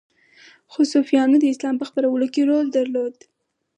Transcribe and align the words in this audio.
خو 0.71 0.79
صوفیانو 0.93 1.35
د 1.39 1.45
اسلام 1.53 1.75
په 1.79 1.85
خپرولو 1.89 2.25
کې 2.33 2.41
رول 2.49 2.67
درلود 2.77 3.15